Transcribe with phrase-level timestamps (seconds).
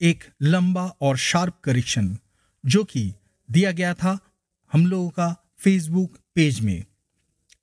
[0.00, 2.16] एक लंबा और शार्प करेक्शन,
[2.64, 3.12] जो कि
[3.48, 4.18] दिया गया था
[4.72, 6.84] हम लोगों का फेसबुक पेज में।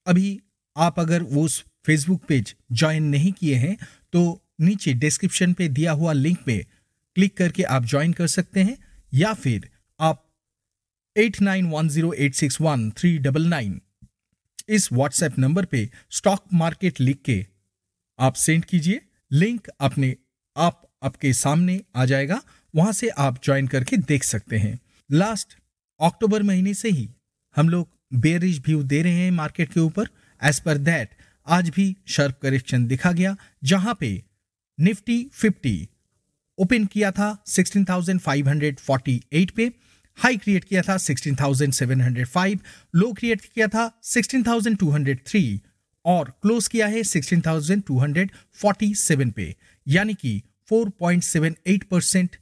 [0.07, 0.39] अभी
[0.75, 3.75] आप अगर वो उस फेसबुक पेज ज्वाइन नहीं किए हैं
[4.13, 4.21] तो
[4.61, 6.57] नीचे डिस्क्रिप्शन पे दिया हुआ लिंक पे
[7.15, 8.77] क्लिक करके आप ज्वाइन कर सकते हैं,
[9.13, 10.27] या फिर आप
[11.15, 13.79] eight nine one zero eight six one three double nine
[14.69, 17.45] इस व्हाट्सएप नंबर पे स्टॉक मार्केट लिख के
[18.19, 19.01] आप सेंड कीजिए।
[19.31, 20.15] लिंक अपने
[20.55, 22.41] आप आपके सामने आ जाएगा।
[22.75, 25.47] वहाँ से आप ज्वाइन करके देख सकते हैं। लास्ट
[25.99, 27.09] अक्टूबर महीने से ही
[27.55, 30.09] हम लोग बेरिश व्यू दे रहे हैं मार्केट के ऊपर।
[30.41, 31.09] एज पर दैट
[31.47, 34.23] आज भी शार्प करेक्शन दिखा गया जहाँ पे
[34.79, 35.87] निफ्टी 50
[36.57, 39.71] ओपन किया था 16,548 पे।
[40.17, 42.59] हाई क्रिएट किया था 16,705
[42.95, 45.59] लो क्रिएट किया था 16,203
[46.05, 49.55] और क्लोज किया है 16,247 पे।
[49.87, 52.35] यानी कि 4.78 परसेंट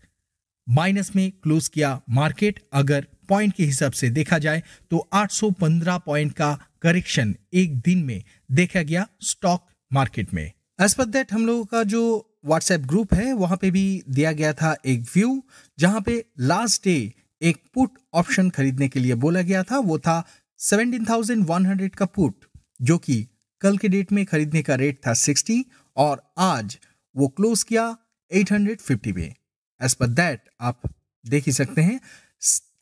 [0.67, 6.33] माइनस में क्लोज किया मार्केट। अगर पॉइंट के हिसाब से देखा जाए तो 815 पॉइंट
[6.33, 11.65] का करेक्शन एक दिन में देखा गया स्टॉक मार्केट में। एज पर दैट हम लोगों
[11.65, 12.01] का जो
[12.45, 15.43] व्हाट्सएप ग्रुप है वहाँ पे भी दिया गया था एक व्यू
[15.79, 20.23] जहाँ पे लास्ट डे एक पुट ऑप्शन खरीदने के लिए बोला गया था वो था
[20.59, 22.45] 17,100 का पुट
[22.81, 23.27] जो कि
[23.61, 25.63] कल के डेट में खरीदने का रेट था 60
[25.95, 26.77] और आज
[27.15, 27.97] वो क्लोज किया
[28.31, 29.33] 850 पे
[29.81, 30.89] एज पर दैट आप
[31.25, 31.99] देख ही सकते हैं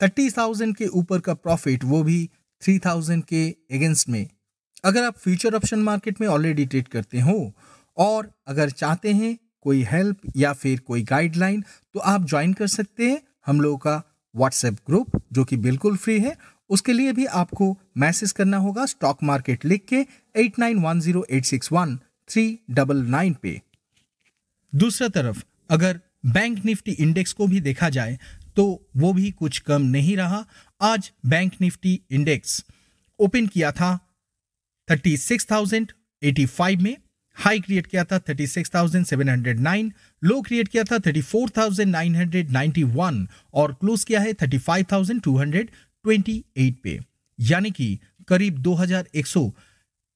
[0.02, 2.28] थर्टी थाउज़ेंड के ऊपर का प्रॉफिट वो भी
[2.62, 4.26] थ्री थाउज़ेंड के अगेंस्ट में।
[4.84, 7.52] अगर आप फ्यूचर ऑप्शन मार्केट में ऑलरेडी ट्रेड करते हो
[7.96, 11.62] और अगर चाहते हैं कोई हेल्प या फिर कोई गाइडलाइन
[11.94, 14.02] तो आप ज्वाइन कर सकते हैं हम लोगों का
[14.34, 16.36] व्हाट्सएप ग्रुप जो कि बिल्कुल फ्री है।
[16.70, 20.04] उसके लिए भी आपको मैसेज करना होगा स्टॉक मार्केट लिख के
[20.34, 21.96] eight nine one zero eight six one
[22.28, 23.60] three double nine पे।
[24.74, 28.18] दूसरा तरफ़ अगर बैंक निफ्टी इंडेक्स को भी देखा जाए
[28.56, 30.46] तो वो भी कुछ कम नहीं रहा।
[30.80, 32.64] आज बैंक निफ्टी इंडेक्स
[33.18, 34.16] ओपन किया था
[34.88, 36.96] 36,085 में
[37.36, 39.92] हाई क्रिएट किया था 36,709
[40.24, 47.00] लो क्रिएट किया था 34,991 और क्लोज किया है 35,228 पे।
[47.40, 49.52] यानी कि करीब 2,100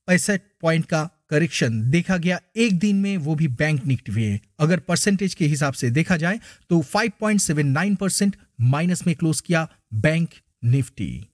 [0.09, 4.81] पैंसठ पॉइंट का करेक्शन देखा गया एक दिन में वो भी बैंक निफ्टी में अगर
[4.81, 10.29] परसेंटेज के हिसाब से देखा जाए तो 5.79 परसेंट माइनस में क्लोज किया बैंक
[10.65, 11.27] निफ्टी।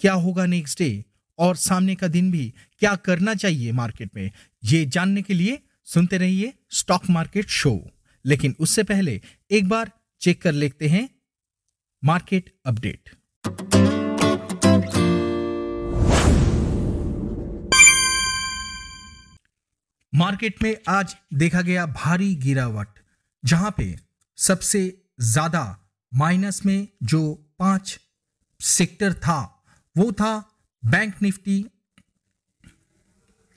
[0.00, 1.04] क्या होगा नेक्स्ट डे
[1.38, 4.30] और सामने का दिन भी क्या करना चाहिए मार्केट में?
[4.64, 7.90] ये जानने के लिए सुनते रहिए स्टॉक मार्केट शो
[8.24, 9.20] लेकिन उससे पहले
[9.50, 11.08] एक बार चेक कर लेते हैं
[12.04, 13.10] मार्केट अपडेट
[20.30, 22.88] मार्केट में आज देखा गया भारी गिरावट,
[23.44, 23.86] जहाँ पे
[24.38, 24.80] सबसे
[25.20, 25.62] ज़्यादा
[26.12, 27.22] माइनस में जो
[27.58, 27.98] पाँच
[28.60, 29.64] सेक्टर था,
[29.96, 30.32] वो था
[30.82, 31.64] बैंक निफ्टी,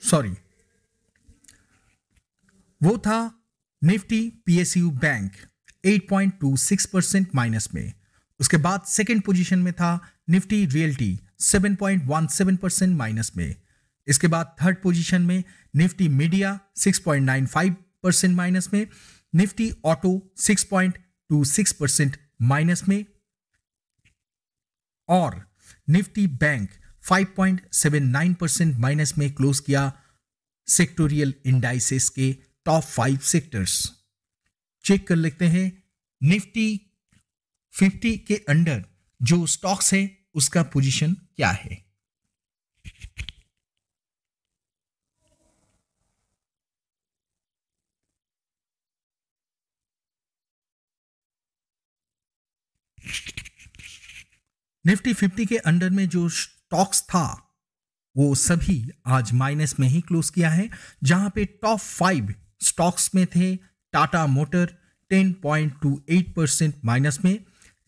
[0.02, 0.34] सॉरी,
[2.80, 3.20] वो था
[3.82, 5.32] Nifty PSU bank
[5.86, 7.92] 8.26 percent minus में।
[8.40, 9.98] उसके बाद सेकंड पोजीशन में था
[10.30, 13.63] निफ्टी रियल्टी 7.17 परसेंट माइनस में।
[14.06, 15.42] इसके बाद थर्ड पोजीशन में
[15.76, 18.86] निफ्टी मीडिया 6.95 परसेंट माइनस में
[19.34, 23.04] निफ्टी ऑटो 6.26 परसेंट माइनस में,
[25.08, 25.54] और
[25.88, 26.70] निफ्टी बैंक
[27.04, 29.92] 5.79 परसेंट माइनस में क्लोज किया
[30.68, 32.32] सेक्टोरियल इंडाइसेस के
[32.64, 33.92] टॉप फाइव सेक्टर्स
[34.84, 35.82] चेक कर लेते हैं
[36.22, 36.80] निफ्टी
[37.74, 38.84] 50 के अंडर
[39.20, 41.83] जो स्टॉक्स है, उसका पोजीशन क्या है?
[54.86, 57.40] निफ्टी फिफ्टी के अंडर में जो स्टॉक्स था,
[58.16, 60.70] वो सभी आज माइनस में ही क्लोज किया है,
[61.04, 63.56] जहाँ पे टॉप फाइव स्टॉक्स में थे
[63.92, 64.74] टाटा मोटर
[65.10, 67.38] 10.28 परसेंट माइनस में,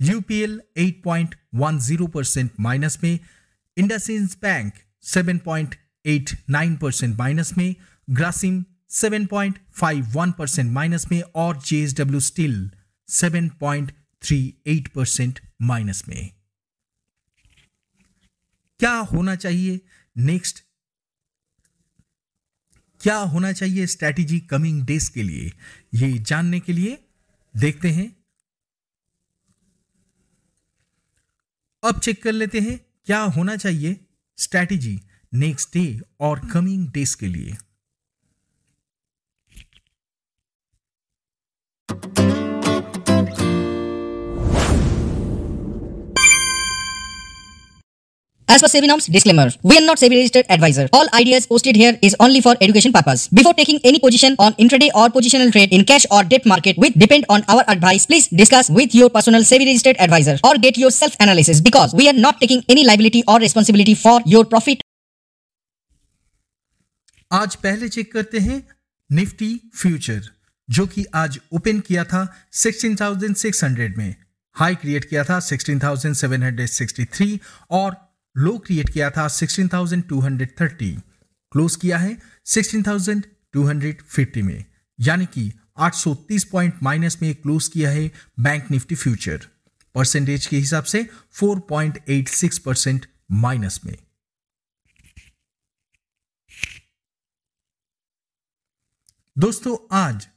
[0.00, 3.18] यूपीएल 8.10 परसेंट माइनस में
[3.76, 4.72] इंडसिंस बैंक
[5.04, 7.74] 7.89 परसेंट माइनस में,
[8.10, 12.70] ग्रासिम 7.51 परसेंट माइनस में और जेएसडब्ल्यू स्टील
[13.08, 16.35] 7.38 परसेंट माइनस में।
[18.80, 19.80] क्या होना चाहिए?
[20.16, 20.64] नेक्स्ट
[23.00, 25.52] क्या होना चाहिए स्ट्रैटेजी कमिंग डेज़ के लिए?
[25.94, 26.98] ये जानने के लिए
[27.56, 28.16] देखते हैं।
[31.84, 34.06] अब चेक कर लेते हैं, क्या होना चाहिए
[34.38, 35.00] स्ट्रैटेजी
[35.34, 37.56] नेक्स्ट डे और कमिंग डेज़ के लिए?
[48.56, 49.50] As per SEBI norms, disclaimer.
[49.62, 50.88] We are not SEBI registered advisor.
[50.94, 53.28] All ideas posted here is only for education purpose.
[53.28, 56.98] Before taking any position on intraday or positional trade in cash or debt market with
[56.98, 60.90] depend on our advice, please discuss with your personal SEBI registered advisor or get your
[60.90, 64.80] self analysis because we are not taking any liability or responsibility for your profit.
[67.32, 68.62] आज पहले check करते हैं
[69.10, 70.20] Nifty future
[70.70, 72.26] जो कि आज open किया था
[72.64, 74.14] 16,600 में
[74.54, 77.38] हाई क्रिएट किया था 16,763
[77.70, 78.05] और
[78.36, 80.96] लो क्रिएट किया था 16,230
[81.52, 84.64] क्लोज किया है 16,250 में।
[85.00, 89.46] यानी कि 830 पॉइंट माइनस में क्लोज किया है बैंक निफ्टी फ्यूचर।
[89.94, 93.96] परसेंटेज के हिसाब से 4.86 परसेंट माइनस में।
[99.38, 100.28] दोस्तों आज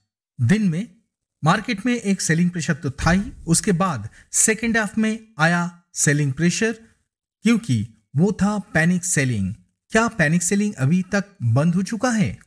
[0.42, 0.96] दिन में
[1.44, 6.34] मार्केट में एक सेलिंग प्रेशर तो था ही। उसके बाद सेकेंड हाफ़ में आया सेलिंग
[6.34, 6.89] प्रेशर।
[7.42, 9.56] क्योंकि वो था पैनिक सेलिंग
[9.90, 12.40] क्या पैनिक सेलिंग अभी तक बंद हो चुका है?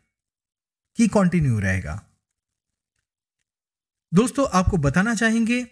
[0.97, 2.03] कि कंटिन्यू रहेगा?
[4.15, 5.65] दोस्तों, आपको बताना चाहेंगे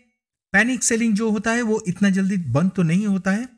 [0.52, 3.48] पैनिक सेलिंग जो होता है वो इतना जल्दी बंद तो नहीं होता है?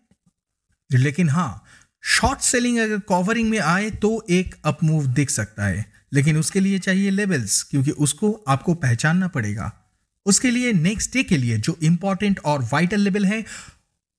[0.93, 1.65] लेकिन हाँ
[2.05, 6.79] शॉर्ट सेलिंग अगर कवरिंग में आए तो एक अपमूव दिख सकता है। लेकिन उसके लिए
[6.79, 9.94] चाहिए लेवल्स क्योंकि उसको आपको पहचानना पड़ेगा।
[10.26, 13.44] उसके लिए नेक्स्ट डे के लिए जो इंपॉर्टेंट और वाइटल लेवल है,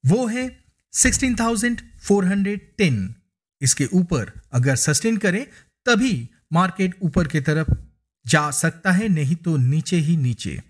[0.05, 0.62] वो है
[0.93, 3.13] 16,410
[3.61, 5.47] इसके ऊपर अगर सस्टेन करे
[5.85, 7.71] तभी मार्केट ऊपर की तरफ़
[8.25, 10.61] जा सकता है नहीं तो नीचे ही नीचे।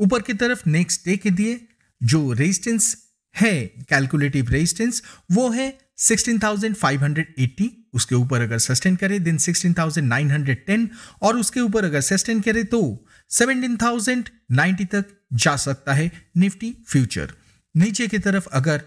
[0.00, 1.60] ऊपर की तरफ़ नेक्स्ट डे के दिए
[2.02, 2.96] जो रेजिस्टेंस
[3.36, 5.02] है कैलकुलेटिव रेजिस्टेंस
[5.32, 10.88] वो है 16,580 उसके ऊपर अगर सस्टेन करे देन 16,910
[11.22, 17.32] और उसके ऊपर अगर सस्टेन करे तो 17,090 तक जा सकता है निफ्टी फ्यूचर।
[17.76, 18.82] नीचे की तरफ़ अगर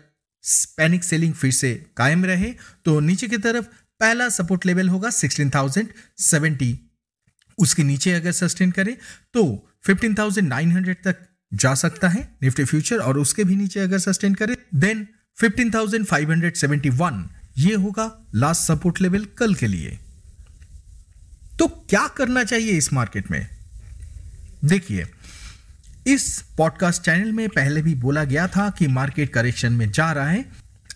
[0.47, 2.53] पैनिक सेलिंग फिर से कायम रहे
[2.86, 3.65] तो नीचे की तरफ़
[4.00, 6.74] पहला सपोर्ट लेवल होगा 16,070
[7.57, 8.97] उसके नीचे अगर सस्टेन करे
[9.33, 11.15] तो 15,900 तक
[11.53, 15.07] जा सकता है निफ्टी फ्यूचर और उसके भी नीचे अगर सस्टेन करे देन
[15.44, 17.24] 15,571
[17.57, 20.00] ये होगा लास्ट सपोर्ट लेवल कल के लिए।
[21.59, 23.47] तो क्या करना चाहिए इस मार्केट में?
[24.65, 25.06] देखिए
[26.09, 30.30] इस पॉडकास्ट चैनल में पहले भी बोला गया था कि मार्केट करेक्शन में जा रहा
[30.30, 30.45] है।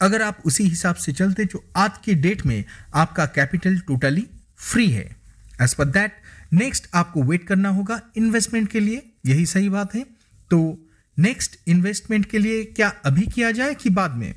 [0.01, 2.65] अगर आप उसी हिसाब से चलते, जो आज के डेट में
[2.95, 4.27] आपका कैपिटल टोटली
[4.57, 5.15] फ्री है।
[5.61, 6.15] एज पर दैट
[6.53, 10.05] नेक्स्ट आपको वेट करना होगा इन्वेस्टमेंट के लिए, यही सही बात है।
[10.49, 10.89] तो
[11.19, 14.35] नेक्स्ट इन्वेस्टमेंट के लिए क्या अभी किया जाए कि बाद में?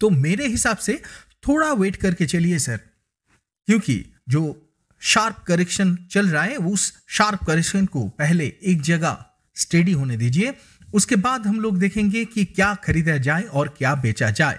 [0.00, 1.02] तो मेरे हिसाब से
[1.48, 2.76] थोड़ा वेट करके चलिए सर
[3.66, 9.24] क्योंकि जो शार्प करेक्शन चल रहा है, उस शार्प करेक्शन को पहले एक जगह
[9.56, 10.54] स्टेडी होने दीजिए।
[10.94, 14.58] उसके बाद हम लोग देखेंगे कि क्या खरीदा जाए और क्या बेचा जाए।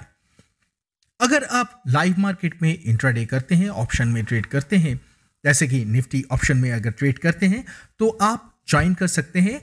[1.20, 5.00] अगर आप लाइव मार्केट में इंट्राडे करते हैं ऑप्शन में ट्रेड करते हैं,
[5.44, 7.66] जैसे कि निफ्टी ऑप्शन में अगर ट्रेड करते हैं
[8.00, 9.62] तो आप ज्वाइन कर सकते हैं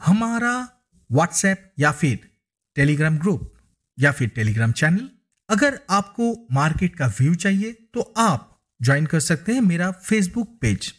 [0.00, 0.68] हमारा
[1.12, 2.18] व्हाट्सएप या फिर
[2.76, 3.52] टेलीग्राम ग्रुप
[3.98, 5.08] या फिर टेलीग्राम चैनल
[5.48, 10.92] अगर आपको मार्केट का व्यू चाहिए तो आप ज्वाइन कर सकते हैं मेरा फेसबुक पेज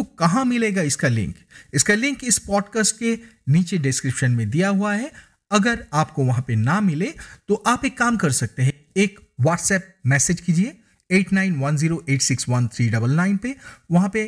[0.00, 1.34] तो कहाँ मिलेगा इसका लिंक
[1.74, 5.10] इसका लिंक इस पॉडकास्ट के नीचे डिस्क्रिप्शन में दिया हुआ है।
[5.50, 7.12] अगर आपको वहाँ पे ना मिले
[7.48, 10.76] तो आप एक काम कर सकते हैं। एक व्हाट्सएप मैसेज कीजिए
[11.10, 13.54] eight nine one zero eight six one three double nine पे।
[13.90, 14.24] वहाँ पे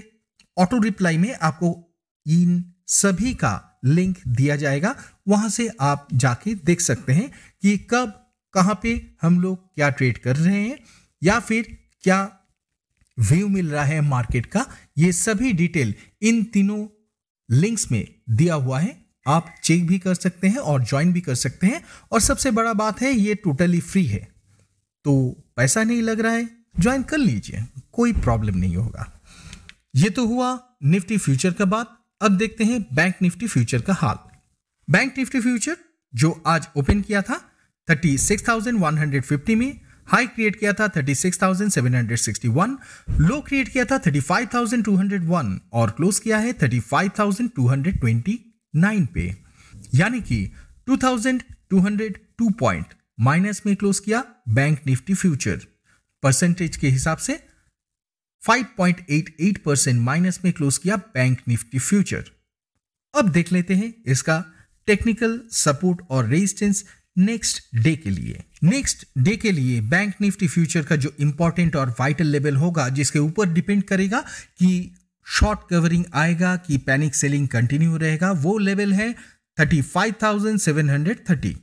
[0.57, 1.73] ऑटो रिप्लाई में आपको
[2.27, 4.95] इन सभी का लिंक दिया जाएगा।
[5.29, 7.31] वहाँ से आप जाके देख सकते हैं
[7.63, 8.13] कि कब,
[8.55, 10.79] कहाँ पे हम लोग क्या ट्रेड कर रहे हैं,
[11.23, 12.23] या फिर क्या
[13.19, 14.67] व्यू मिल रहा है मार्केट का।
[14.99, 16.87] ये सभी डिटेल इन तीनों
[17.51, 21.35] लिंक्स में दिया हुआ है। आप चेक भी कर सकते हैं और ज्वाइन भी कर
[21.35, 24.29] सकते हैं। और सबसे बड़ा बात है ये टोटली फ्री है।
[25.05, 26.51] तो पैसा नहीं लग रहा है
[26.81, 29.21] ज्वाइन कर लीजिए कोई प्रॉब्लम नहीं होगा।
[29.97, 34.19] ये तो हुआ निफ्टी फ्यूचर का बात। अब देखते हैं बैंक निफ्टी फ्यूचर का हाल।
[34.91, 35.77] बैंक निफ्टी फ्यूचर
[36.15, 37.51] जो आज ओपन किया था
[37.91, 42.77] 36,150 में हाई क्रिएट किया था 36,761
[43.21, 49.37] लो क्रिएट किया था 35,201 और क्लोज किया है 35,229 पे।
[49.95, 50.53] यानी कि
[50.91, 52.87] 2,202 पॉइंट
[53.21, 55.61] माइनस में क्लोज किया बैंक निफ्टी फ्यूचर
[56.23, 57.49] परसेंटेज के हिसाब से
[58.43, 62.25] 5.88 परसेंट माइनस में क्लोज किया बैंक निफ्टी फ्यूचर
[63.15, 64.45] अब देख लेते हैं इसका
[64.87, 66.85] टेक्निकल सपोर्ट और रेजिस्टेंस
[67.17, 71.95] नेक्स्ट डे के लिए नेक्स्ट डे के लिए बैंक निफ्टी फ्यूचर का जो इंपॉर्टेंट और
[72.01, 74.21] वाइटल लेवल होगा जिसके ऊपर डिपेंड करेगा
[74.59, 74.71] कि
[75.27, 79.15] शॉर्ट कवरिंग आएगा कि पैनिक सेलिंग कंटिन्यू रहेगा वो लेवल है
[79.59, 81.55] 35,730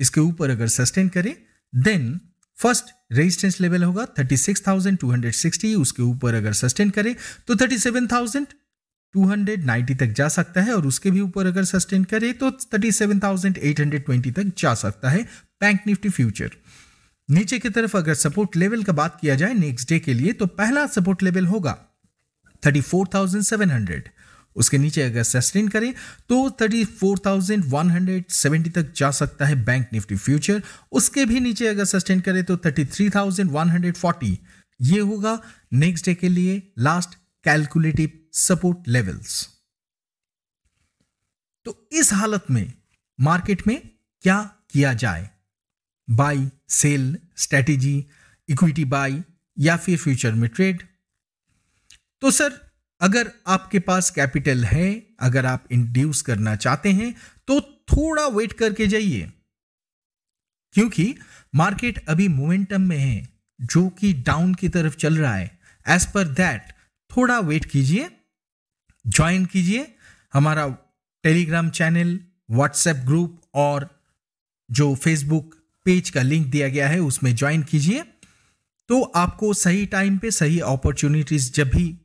[0.00, 1.36] इसके ऊपर अगर सस्टेन करे
[1.72, 2.20] देन
[2.58, 7.14] फ़र्स्ट रेजिस्टेंस लेवल होगा 36,260 उसके ऊपर अगर सस्टेन करे
[7.48, 7.54] तो
[9.14, 14.52] 37,290 तक जा सकता है और उसके भी ऊपर अगर सस्टेन करे तो 37,820 तक
[14.58, 15.22] जा सकता है
[15.60, 16.50] बैंक निफ्टी फ्यूचर
[17.28, 20.46] नीचे की तरफ़ अगर सपोर्ट लेवल का बात किया जाए नेक्स्ट डे के लिए तो
[20.46, 21.78] पहला सपोर्ट लेवल होगा
[22.62, 24.00] 34,700
[24.56, 25.92] उसके नीचे अगर सस्टेन करें
[26.28, 32.44] तो 34,170 तक जा सकता है बैंक निफ्टी फ्यूचर उसके भी नीचे अगर सस्टेन करें
[32.44, 34.36] तो 33,140
[34.80, 35.40] ये होगा
[35.72, 39.48] नेक्स्ट डे के लिए लास्ट कैलकुलेटिव सपोर्ट लेवल्स।
[41.64, 42.72] तो इस हालत में
[43.20, 43.90] मार्केट में
[44.22, 45.30] क्या किया जाए?
[46.10, 48.06] Buy, sell strategy,
[48.48, 49.22] equity buy
[49.58, 50.82] या फिर फ्यूचर में ट्रेड?
[52.20, 57.14] तो सर, अगर आपके पास कैपिटल है, अगर आप इंड्यूस करना चाहते हैं
[57.46, 59.32] तो थोड़ा वेट करके जाइए।
[60.72, 61.18] क्योंकि
[61.54, 63.28] मार्केट अभी मोमेंटम में है,
[63.60, 66.72] जो कि डाउन की तरफ़ चल रहा है। एज पर दैट
[67.16, 68.15] थोड़ा वेट कीजिए।
[69.08, 69.94] ज्वाइन कीजिए।
[70.34, 70.68] हमारा
[71.24, 72.18] टेलीग्राम चैनल,
[72.50, 73.88] व्हाट्सएप ग्रुप और
[74.70, 78.04] जो फेसबुक पेज का लिंक दिया गया है, उसमें ज्वाइन कीजिए।
[78.88, 82.00] तो आपको सही टाइम पे सही अपॉर्चुनिटीज़ जब भी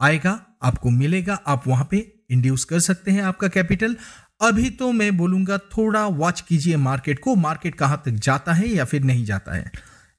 [0.00, 3.96] आएगा, आपको मिलेगा, आप वहाँ पे इंड्यूस कर सकते हैं आपका कैपिटल
[4.40, 8.84] अभी तो मैं बोलूँगा, थोड़ा वॉच कीजिए मार्केट को। मार्केट कहाँ तक जाता है या
[8.84, 9.70] फिर नहीं जाता है।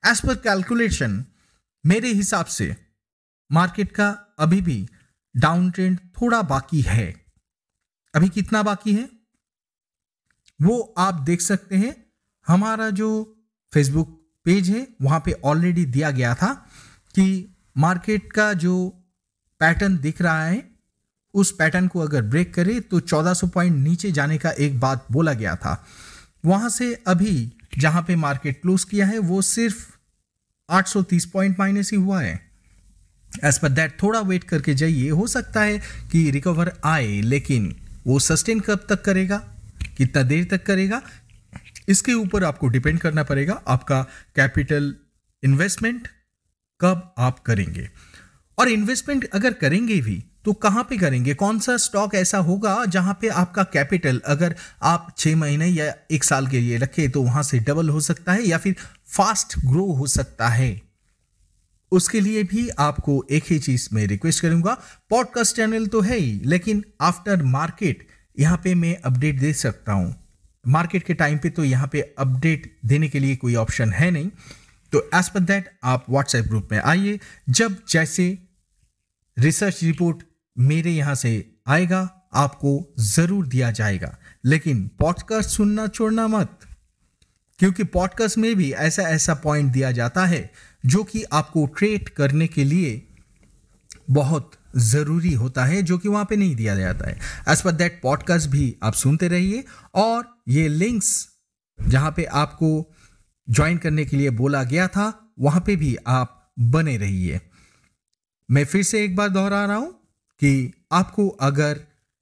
[0.04, 1.26] एज पर कैलकुलेशन
[1.86, 2.76] मेरे हिसाब से
[3.52, 4.88] मार्केट का अभी भी
[5.38, 7.26] डाउन ट्रेंड थोड़ा बाकी है।
[8.16, 9.10] अभी कितना बाकी है?
[10.62, 12.06] वो आप देख सकते हैं।
[12.48, 13.40] हमारा जो
[13.74, 16.54] फेसबुक पेज है, वहाँ पे ऑलरेडी दिया गया था
[17.16, 19.04] कि मार्केट का जो
[19.60, 20.72] पैटर्न दिख रहा है,
[21.34, 25.34] उस पैटर्न को अगर ब्रेक करे तो 1400 पॉइंट नीचे जाने का एक बात बोला
[25.34, 25.86] गया था।
[26.46, 29.98] वहाँ से अभी जहाँ पे मार्केट क्लोज किया है, वो सिर्फ़
[30.70, 32.47] 830 पॉइंट माइनस ही हुआ है।
[33.44, 35.78] एज पर दैट थोड़ा वेट करके जाइए। हो सकता है
[36.12, 37.76] कि रिकवर आए, लेकिन
[38.08, 39.38] वो सस्टेन कब तक करेगा?
[39.98, 41.02] कितना देर तक करेगा?
[41.90, 44.02] इसके ऊपर आपको डिपेंड करना पड़ेगा। आपका
[44.36, 44.94] कैपिटल
[45.44, 46.08] इन्वेस्टमेंट
[46.82, 47.90] कब आप करेंगे?
[48.58, 51.34] और इन्वेस्टमेंट अगर करेंगे भी तो कहाँ पे करेंगे?
[51.34, 56.24] कौन सा स्टॉक ऐसा होगा जहाँ पे आपका कैपिटल अगर आप छह महीने या एक
[56.24, 58.76] साल के लिए रखे तो वहाँ से डबल हो सकता है या फिर
[59.08, 60.87] फास्ट ग्रो हो सकता है।
[61.92, 64.78] उसके लिए भी आपको एक ही चीज़ में रिक्वेस्ट करूँगा।
[65.10, 68.08] पॉडकास्ट चैनल तो है ही, लेकिन आफ्टर मार्केट
[68.40, 70.16] यहाँ पे मैं अपडेट दे सकता हूँ।
[70.66, 74.30] मार्केट के टाइम पे तो यहाँ पे अपडेट देने के लिए कोई ऑप्शन है नहीं।
[74.94, 78.38] तो एज पर दैट आप व्हाट्सएप ग्रुप में आइए। जब जैसे
[79.38, 80.24] रिसर्च रिपोर्ट
[80.58, 81.32] मेरे यहाँ से
[81.68, 86.60] आएगा, आपको ज़रूर दिया जाएगा। लेकिन पॉडकास्ट सुनना छोड़ना मत।
[87.60, 90.52] क्योंकि पॉडकास्ट में भी ऐसा ऐसा पॉइंट दिया जाता है
[90.86, 93.04] जो कि आपको ट्रेड करने के लिए
[94.12, 98.00] बहुत ज़रूरी होता है, जो कि वहाँ पे नहीं दिया जाता है। एज पर दैट
[98.04, 99.64] पॉडकास्ट भी आप सुनते रहिए
[99.96, 101.30] और ये लिंक्स
[101.88, 102.94] जहाँ पे आपको
[103.50, 107.42] ज्वाइन करने के लिए बोला गया था, वहाँ पे भी आप बने रहिए।
[108.52, 109.92] मैं फिर से एक बार दोहरा रहा हूँ
[110.40, 111.82] कि आपको अगर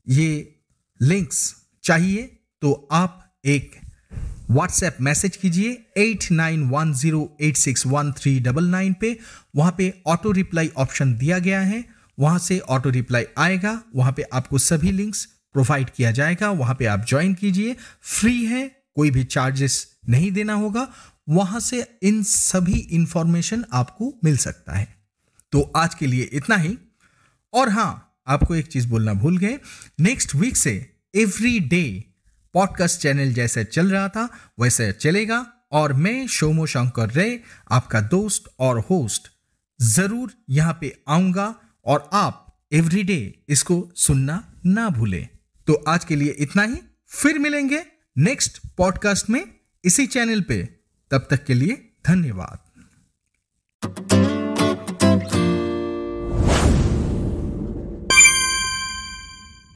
[0.10, 0.56] ये
[1.02, 3.76] लिंक्स चाहिए तो आप एक
[4.52, 9.20] व्हाट्सएप मैसेज कीजिए eight nine one zero eight six one three double nine पे।
[9.56, 11.86] वहाँ पे ऑटो रिप्लाई ऑप्शन दिया गया है।
[12.20, 16.86] वहाँ से ऑटो रिप्लाई आएगा। वहाँ पे आपको सभी लिंक्स प्रोवाइड किया जाएगा। वहाँ पे
[16.86, 20.94] आप ज्वाइन कीजिए। फ्री है, कोई भी चार्जेस नहीं देना होगा।
[21.30, 24.96] वहाँ से इन सभी इंफॉर्मेशन आपको मिल सकता है।
[25.52, 26.78] तो आज के लिए इतना ही।
[27.54, 29.60] और हाँ आपको एक चीज़ बोलना भूल गए।
[30.00, 32.15] नेक्स्ट वीक से एवरी डे
[32.56, 38.44] पॉडकास्ट चैनल जैसे चल रहा था, वैसे चलेगा। और मैं शोमो शंकर रे, आपका दोस्त
[38.60, 39.28] और होस्ट,
[39.82, 45.28] ज़रूर यहाँ पे आऊँगा और आप एवरीडे इसको सुनना ना भूलें।
[45.68, 47.86] तो आज के लिए इतना ही। फिर मिलेंगे
[48.18, 49.44] नेक्स्ट पॉडकास्ट में
[49.84, 50.64] इसी चैनल पे।
[51.12, 52.65] तब तक के लिए धन्यवाद।